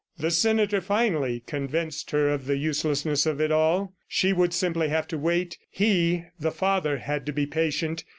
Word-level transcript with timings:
The 0.17 0.31
senator 0.31 0.81
finally 0.81 1.43
convinced 1.45 2.09
her 2.09 2.29
of 2.31 2.47
the 2.47 2.57
uselessness 2.57 3.27
of 3.27 3.39
it 3.39 3.51
all. 3.51 3.93
She 4.07 4.33
would 4.33 4.51
simply 4.51 4.89
have 4.89 5.07
to 5.09 5.17
wait; 5.19 5.59
he, 5.69 6.23
the 6.39 6.49
father, 6.49 6.97
had 6.97 7.23
to 7.27 7.31
be 7.31 7.45
patient. 7.45 8.03